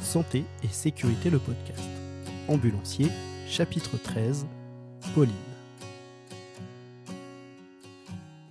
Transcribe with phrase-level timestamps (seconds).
[0.00, 1.82] Santé et sécurité le podcast.
[2.48, 3.08] Ambulancier,
[3.46, 4.46] chapitre 13,
[5.14, 5.34] Pauline.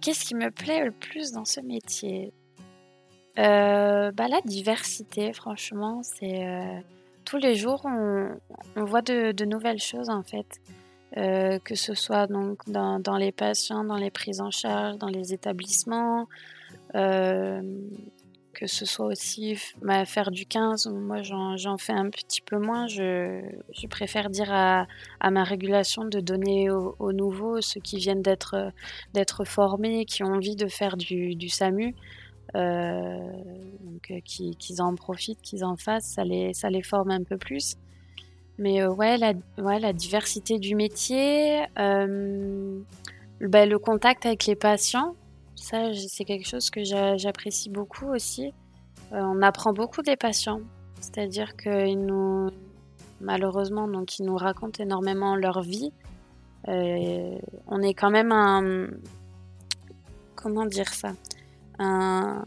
[0.02, 2.34] Qu'est-ce qui me plaît le plus dans ce métier?
[3.40, 6.80] Euh, bah, La diversité, franchement, c'est euh,
[7.26, 8.30] tous les jours on,
[8.76, 10.60] voit de, nouvelles choses en fait.
[11.16, 15.34] Euh, que ce soit donc dans, les patients, dans les prises en charge, dans les
[15.34, 16.28] établissements,
[18.58, 22.88] que ce soit aussi bah, faire du 15, moi j'en fais un petit peu moins.
[22.88, 23.42] Je,
[23.88, 24.88] préfère dire à,
[25.30, 28.74] ma régulation de donner aux, aux nouveaux, ceux qui viennent d'être
[29.46, 31.94] formés, qui ont envie de faire du, SAMU,
[32.56, 33.32] euh,
[34.26, 37.76] qu'ils qui en profitent, qu'ils en fassent, ça les, forme un peu plus.
[38.58, 42.80] Mais euh, ouais, la, diversité du métier, euh,
[43.40, 45.16] ben, le contact avec les patients,
[45.58, 48.54] ça, c'est quelque chose que j'apprécie beaucoup aussi.
[49.12, 50.62] Euh, on apprend beaucoup des patients.
[51.02, 52.50] C'est-à-dire qu'ils nous,
[53.22, 55.92] malheureusement, donc, ils nous racontent énormément leur vie.
[56.68, 57.38] Euh,
[57.68, 58.88] on est quand même un,
[60.36, 61.14] comment dire ça,
[61.80, 62.44] un,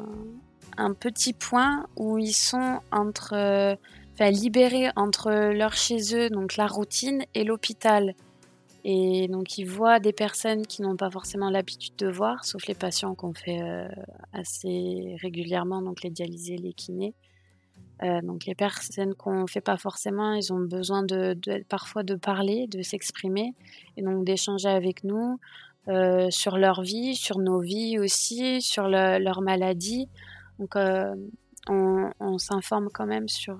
[0.98, 3.76] petit point où ils sont entre,
[4.14, 8.14] enfin, libérés entre leur chez eux, donc la routine, et l'hôpital.
[8.84, 12.74] Et donc, ils voient des personnes qui n'ont pas forcément l'habitude de voir, sauf les
[12.74, 13.88] patients qu'on fait euh,
[14.32, 17.14] assez régulièrement, donc les dialysés, les kinés.
[18.02, 21.04] Euh, donc, les personnes qu'on ne fait pas forcément, ils ont besoin
[21.68, 23.54] parfois de parler, de s'exprimer,
[23.98, 25.38] et donc d'échanger avec nous
[25.88, 30.08] euh, sur leur vie, sur nos vies aussi, sur le, leur maladie.
[30.58, 30.74] Donc,
[31.68, 33.58] on, s'informe quand même sur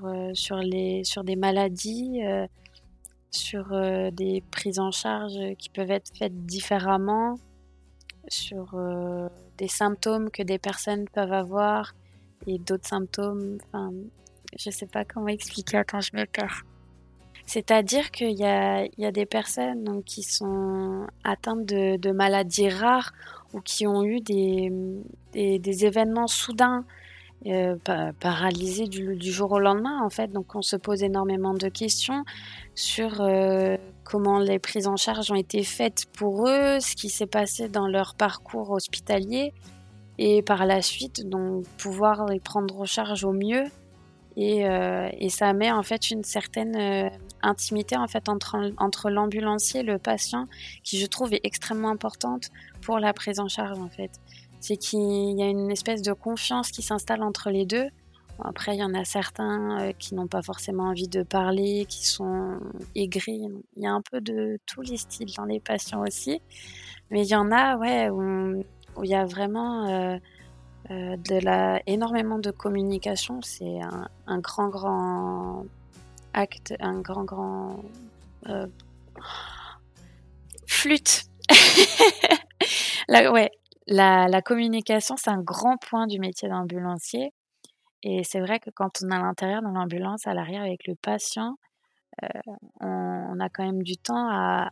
[0.64, 2.22] des maladies
[3.30, 7.36] sur euh, des prises en charge qui peuvent être faites différemment,
[8.28, 9.28] sur euh,
[9.58, 11.94] des symptômes que des personnes peuvent avoir
[12.46, 13.58] et d'autres symptômes.
[13.66, 13.92] Enfin,
[14.58, 15.82] je sais pas comment expliquer.
[15.86, 16.62] quand je me perds.
[17.46, 23.12] C'est-à-dire qu'il y a, y a des personnes donc, qui sont atteintes de, maladies rares
[23.52, 26.84] ou qui ont eu des événements soudains
[27.46, 27.76] euh,
[28.86, 30.28] du, jour au lendemain en fait.
[30.32, 32.24] Donc on se pose énormément de questions
[32.74, 37.26] sur euh, comment les prises en charge ont été faites pour eux, ce qui s'est
[37.26, 39.52] passé dans leur parcours hospitalier
[40.18, 43.64] et par la suite donc pouvoir les prendre en charge au mieux
[44.36, 47.08] et, euh, et ça met en fait une certaine euh,
[47.42, 50.46] intimité en fait entre, entre l'ambulancier et le patient
[50.84, 52.50] qui je trouve est extrêmement importante
[52.82, 54.10] pour la prise en charge en fait
[54.60, 57.88] c'est qu'il y a une espèce de confiance qui s'installe entre les deux.
[58.42, 62.06] Après, il y en a certains euh, qui n'ont pas forcément envie de parler, qui
[62.06, 62.58] sont
[62.94, 63.48] aigris.
[63.76, 66.40] Il y a un peu de tous les styles dans les patients aussi.
[67.10, 68.64] Mais il y en a, ouais, où,
[69.02, 70.18] il y a vraiment euh,
[70.90, 73.40] euh, de la, énormément de communication.
[73.42, 75.66] C'est un, un, grand, grand
[76.32, 77.82] acte, un grand, grand
[80.66, 81.24] flûte.
[83.08, 83.50] Là, ouais,
[83.90, 87.32] la, communication, c'est un grand point du métier d'ambulancier.
[88.02, 90.94] Et c'est vrai que quand on est à l'intérieur dans l'ambulance, à l'arrière avec le
[90.94, 91.56] patient,
[92.22, 92.28] euh,
[92.80, 94.70] on, a quand même du temps à,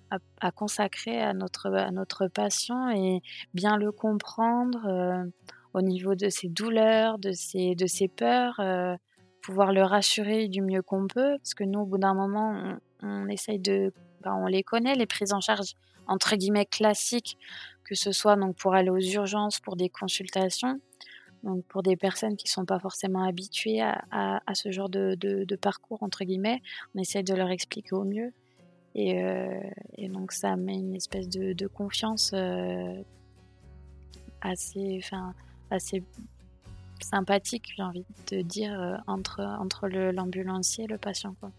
[0.54, 3.20] consacrer à notre, patient et
[3.54, 5.24] bien le comprendre euh,
[5.74, 8.96] au niveau de ses douleurs, de ses, de ses peurs, euh,
[9.42, 11.36] pouvoir le rassurer du mieux qu'on peut.
[11.38, 13.92] Parce que nous, au bout d'un moment, on, on essaye de...
[14.22, 15.74] Ben, on les connaît, les prises en charge
[16.08, 17.38] entre guillemets classiques
[17.88, 20.78] que ce soit donc pour aller aux urgences, pour des consultations,
[21.42, 25.14] donc pour des personnes qui ne sont pas forcément habituées à, à, ce genre de,
[25.14, 26.60] de, de, parcours, entre guillemets,
[26.94, 28.32] on essaie de leur expliquer au mieux.
[28.94, 29.58] Et, euh,
[29.96, 33.02] et donc ça met une espèce de, de confiance euh,
[34.42, 35.32] assez, enfin,
[35.70, 36.02] assez
[37.00, 41.34] sympathique, j'ai envie de dire, euh, entre, entre l'ambulancier et le patient.
[41.40, 41.52] Quoi.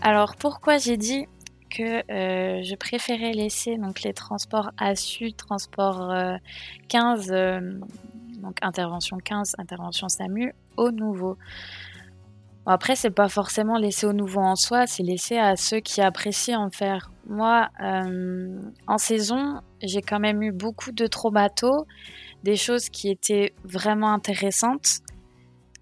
[0.00, 1.26] Alors pourquoi j'ai dit
[1.72, 6.36] que euh, je préférais laisser donc les transports ASU, transport euh,
[6.88, 7.60] 15, euh,
[8.42, 11.36] donc intervention 15, intervention SAMU, au nouveau.
[12.64, 16.00] Bon, après, c'est pas forcément laisser au nouveau en soi, c'est laisser à ceux qui
[16.00, 17.10] apprécient en faire.
[17.26, 21.86] Moi, euh, en saison, j'ai quand même eu beaucoup de traumatos,
[22.44, 25.00] des choses qui étaient vraiment intéressantes.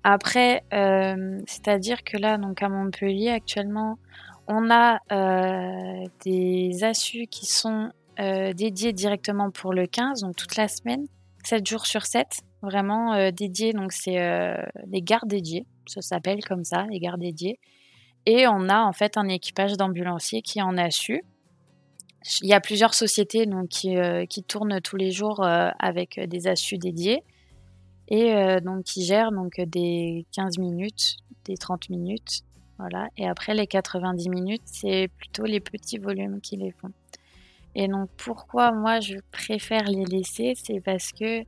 [0.03, 3.99] Après, euh, c'est-à-dire que là, donc à Montpellier actuellement,
[4.49, 10.57] on a euh, des ASU qui sont euh, dédiés directement pour le 15, donc toute
[10.57, 11.07] la semaine,
[11.45, 12.27] 7 jours sur 7,
[12.63, 13.73] vraiment dédiés.
[13.73, 14.19] Donc c'est
[14.87, 17.59] des gares dédiées, ça s'appelle comme ça, les gares dédiées.
[18.27, 21.23] Et on a en fait un équipage d'ambulanciers qui en a su.
[22.43, 23.97] Il y a plusieurs sociétés donc, qui,
[24.29, 27.23] qui tournent tous les jours avec des ASU dédiés.
[28.11, 32.43] Et donc qui gèrent donc des 15 minutes, des 30 minutes,
[32.79, 33.09] voilà.
[33.17, 36.93] Et après les 90 minutes, c'est plutôt les petits volumes qui les font.
[37.75, 41.45] Et donc pourquoi moi je préfère les laisser, c'est parce que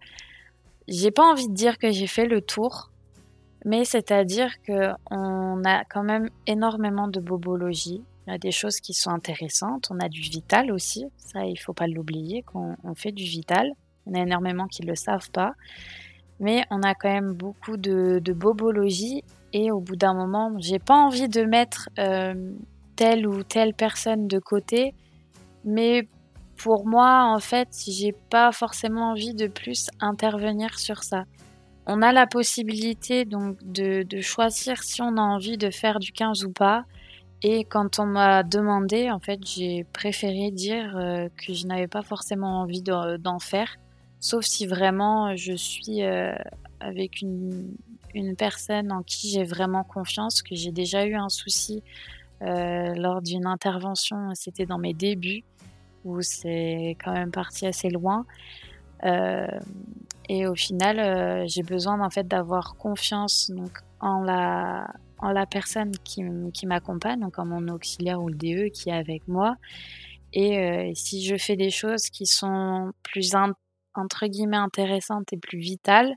[0.89, 2.91] j'ai pas envie de dire que j'ai fait le tour,
[3.65, 8.03] mais c'est-à-dire que on a quand même énormément de bobologie.
[8.27, 9.89] Il y a des choses qui sont intéressantes.
[9.91, 11.07] On a du vital aussi.
[11.17, 13.73] Ça, il faut pas l'oublier qu'on fait du vital.
[14.07, 15.55] Il y en a énormément qui le savent pas.
[16.43, 19.23] Mais on a quand même beaucoup de, bobologie.
[19.55, 22.35] Et au bout d'un moment, j'ai pas envie de mettre euh,
[22.97, 24.93] telle ou telle personne de côté.
[25.65, 26.09] Mais
[26.57, 31.25] pour moi, en fait, j'ai pas forcément envie de plus intervenir sur ça.
[31.87, 36.45] On a la possibilité donc de, choisir si on a envie de faire du 15
[36.45, 36.85] ou pas.
[37.45, 42.03] Et quand on m'a demandé, en fait, j'ai préféré dire euh, que je n'avais pas
[42.03, 43.77] forcément envie d'en faire,
[44.23, 46.33] sauf si vraiment je suis euh,
[46.81, 47.77] avec une,
[48.39, 51.83] personne en qui j'ai vraiment confiance, que j'ai déjà eu un souci
[52.43, 55.45] euh, lors d'une intervention, c'était dans mes débuts,
[56.05, 58.25] où c'est quand même parti assez loin.
[59.05, 59.47] Euh,
[60.29, 65.47] et au final, euh, j'ai besoin en fait d'avoir confiance donc en la en la
[65.47, 66.23] personne qui,
[66.53, 69.57] qui m'accompagne, donc en mon auxiliaire ou le DE qui est avec moi.
[70.33, 73.35] Et euh, si je fais des choses qui sont plus
[73.95, 76.15] entre guillemets intéressantes et plus vitales,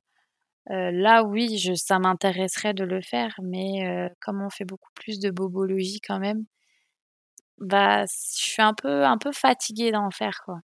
[0.67, 3.35] là oui, ça m'intéresserait de le faire.
[3.43, 6.45] Mais comme on fait beaucoup plus de bobologie quand même,
[7.57, 10.59] bah, je suis un peu, un peu fatiguée d'en faire, quoi.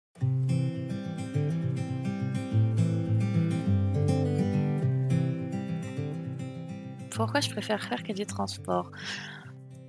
[7.12, 8.92] Pourquoi je préfère faire que du transport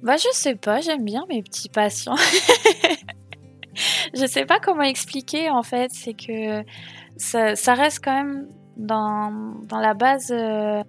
[0.03, 2.17] Bah, je sais pas, j'aime bien mes petits patients.
[4.15, 5.91] je sais pas comment expliquer, en fait.
[5.93, 6.65] C'est que
[7.17, 9.33] ça, reste quand même dans,
[9.65, 10.31] dans la base.
[10.33, 10.83] Euh,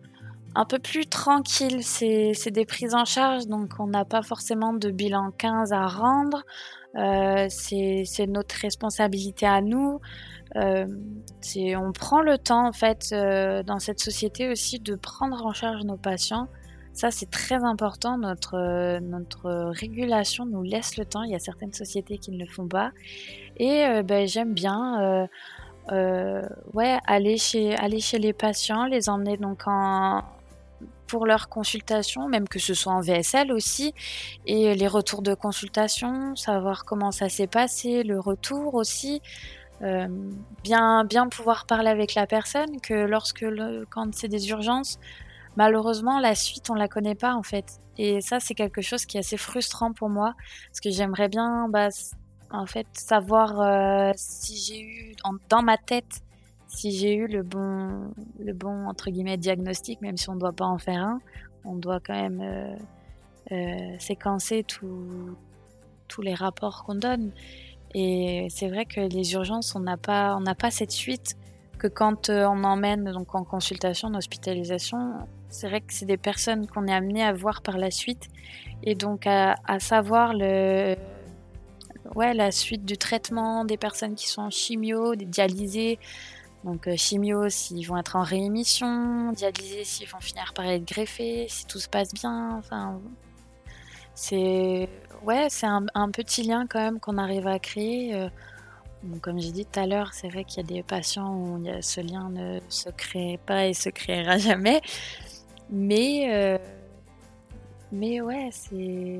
[0.55, 1.83] un peu plus tranquille.
[1.83, 6.43] C'est des prises en charge, donc on n'a pas forcément de bilan 15 à rendre.
[6.95, 9.99] Euh, c'est notre responsabilité à nous.
[10.57, 10.85] Euh,
[11.77, 15.83] on prend le temps, en fait, euh, dans cette société aussi, de prendre en charge
[15.83, 16.47] nos patients.
[16.93, 18.17] Ça, c'est très important.
[18.17, 21.23] Notre, notre régulation nous laisse le temps.
[21.23, 22.91] Il y a certaines sociétés qui ne le font pas.
[23.57, 25.27] Et ben, j'aime bien
[25.89, 30.21] ouais, aller, chez, aller chez les patients, les emmener donc en,
[31.11, 33.93] pour leur consultation, même que ce soit en VSL aussi,
[34.45, 39.21] et les retours de consultation, savoir comment ça s'est passé, le retour aussi.
[39.81, 40.07] Euh,
[40.63, 43.45] bien, bien pouvoir parler avec la personne, que lorsque
[43.89, 44.99] quand c'est des urgences,
[45.57, 47.79] malheureusement la suite on la connaît pas en fait.
[47.97, 50.33] Et ça c'est quelque chose qui est assez frustrant pour moi,
[50.69, 51.89] parce que j'aimerais bien bah,
[52.51, 55.15] en fait savoir euh, si j'ai eu
[55.49, 56.21] dans ma tête
[56.73, 60.53] si j'ai eu le bon, le bon entre guillemets diagnostic, même si on ne doit
[60.53, 61.21] pas en faire un,
[61.65, 62.75] on doit quand même euh,
[63.51, 67.31] euh, séquencer tous les rapports qu'on donne.
[67.93, 71.35] Et c'est vrai que les urgences, on n'a pas, pas cette suite
[71.77, 75.15] que quand on emmène donc en consultation, en hospitalisation,
[75.51, 78.29] c'est vrai que c'est des personnes qu'on est amené à voir par la suite
[78.83, 80.95] et donc à, savoir le,
[82.15, 85.99] ouais, la suite du traitement des personnes qui sont en chimio, des dialysés,
[86.63, 91.47] donc euh, chimio s'ils vont être en réémission, dialysés s'ils vont finir par être greffés,
[91.49, 92.55] si tout se passe bien.
[92.57, 92.99] Enfin,
[94.15, 94.89] c'est
[95.23, 98.15] ouais, c'est un, petit lien quand même qu'on arrive à créer.
[98.15, 98.29] Euh.
[99.21, 102.01] comme j'ai dit tout à l'heure, c'est vrai qu'il y a des patients où ce
[102.01, 104.81] lien ne se crée pas et se créera jamais.
[105.71, 106.57] Mais euh,
[107.91, 109.19] mais ouais, c'est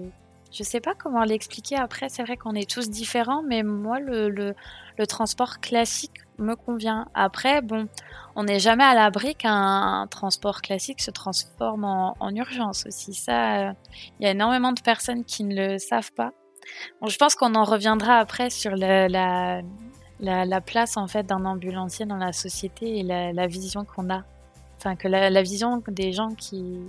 [0.52, 2.10] je sais pas comment l'expliquer après.
[2.10, 4.54] C'est vrai qu'on est tous différents, mais moi, le, le,
[5.08, 7.08] transport classique me convient.
[7.16, 7.88] Après, bon,
[8.36, 13.14] on n'est jamais à l'abri qu'un transport classique se transforme en, urgence aussi.
[13.14, 13.74] Ça, euh,
[14.20, 16.32] il y a énormément de personnes qui ne le savent pas.
[17.02, 19.62] Bon, je pense qu'on en reviendra après sur la, la,
[20.20, 24.24] la, place en fait d'un ambulancier dans la société et la, vision qu'on a.
[24.82, 26.80] Enfin, que la, vision des gens qui,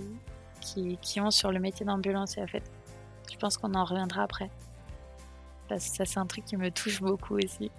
[0.99, 2.63] qui, ont sur le métier d'ambulancier en fait.
[3.31, 4.49] Je pense qu'on en reviendra après.
[5.69, 7.69] Parce que ça, c'est un truc qui me touche beaucoup aussi.